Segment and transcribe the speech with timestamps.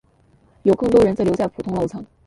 [0.63, 2.03] 有更多人则留在普通楼层。